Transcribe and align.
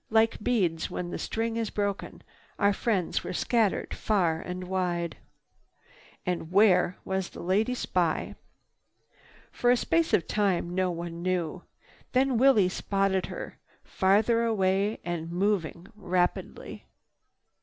Like 0.09 0.43
beads 0.43 0.89
when 0.89 1.11
the 1.11 1.19
string 1.19 1.57
is 1.57 1.69
broken, 1.69 2.23
our 2.57 2.73
friends 2.73 3.23
were 3.23 3.33
scattered 3.33 3.93
far 3.93 4.41
and 4.41 4.63
wide. 4.63 5.17
And 6.25 6.51
where 6.51 6.97
was 7.05 7.29
the 7.29 7.39
lady 7.39 7.75
spy? 7.75 8.33
For 9.51 9.69
a 9.69 9.77
space 9.77 10.11
of 10.11 10.25
time, 10.27 10.73
no 10.73 10.89
one 10.89 11.21
knew. 11.21 11.65
Then 12.13 12.39
Willie 12.39 12.67
spotted 12.69 13.27
her, 13.27 13.59
farther 13.83 14.43
away 14.43 14.99
and 15.03 15.29
moving 15.31 15.85
rapidly. 15.95 16.87